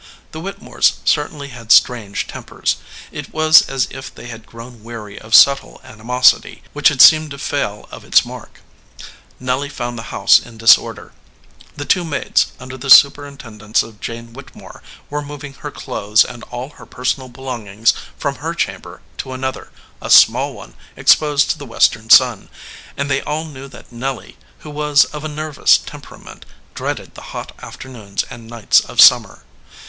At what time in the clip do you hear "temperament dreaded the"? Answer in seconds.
25.77-27.21